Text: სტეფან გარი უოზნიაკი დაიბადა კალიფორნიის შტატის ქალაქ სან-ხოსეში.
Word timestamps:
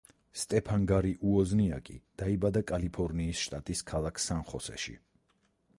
სტეფან 0.43 0.87
გარი 0.91 1.11
უოზნიაკი 1.31 1.97
დაიბადა 2.23 2.65
კალიფორნიის 2.73 3.45
შტატის 3.47 3.87
ქალაქ 3.93 4.25
სან-ხოსეში. 4.27 4.99